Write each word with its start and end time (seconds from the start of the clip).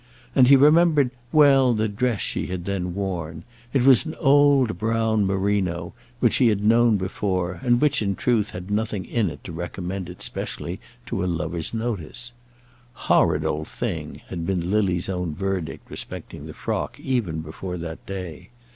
And 0.33 0.47
he 0.47 0.55
remembered 0.55 1.11
well 1.31 1.75
the 1.75 1.87
dress 1.87 2.21
she 2.21 2.47
had 2.47 2.65
then 2.65 2.95
worn. 2.95 3.43
It 3.71 3.83
was 3.83 4.03
an 4.07 4.15
old 4.15 4.79
brown 4.79 5.27
merino, 5.27 5.93
which 6.19 6.37
he 6.37 6.47
had 6.47 6.63
known 6.63 6.97
before, 6.97 7.59
and 7.63 7.79
which, 7.79 8.01
in 8.01 8.15
truth, 8.15 8.49
had 8.49 8.71
nothing 8.71 9.05
in 9.05 9.29
it 9.29 9.43
to 9.43 9.51
recommend 9.51 10.09
it 10.09 10.23
specially 10.23 10.79
to 11.05 11.23
a 11.23 11.27
lover's 11.29 11.71
notice. 11.71 12.31
"Horrid 12.93 13.45
old 13.45 13.67
thing!" 13.67 14.21
had 14.29 14.43
been 14.43 14.71
Lily's 14.71 15.07
own 15.07 15.35
verdict 15.35 15.85
respecting 15.87 16.47
the 16.47 16.55
frock, 16.55 16.99
even 16.99 17.41
before 17.41 17.77
that 17.77 18.03
day. 18.07 18.49